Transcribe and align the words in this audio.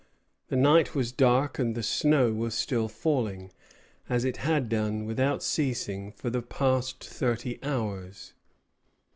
The 0.47 0.55
night 0.55 0.95
was 0.95 1.11
dark 1.11 1.59
and 1.59 1.75
the 1.75 1.83
snow 1.83 2.33
was 2.33 2.55
still 2.55 2.87
falling, 2.87 3.51
as 4.09 4.25
it 4.25 4.37
had 4.37 4.67
done 4.67 5.05
without 5.05 5.43
ceasing 5.43 6.11
for 6.13 6.31
the 6.31 6.41
past 6.41 7.03
thirty 7.03 7.59
hours. 7.61 8.33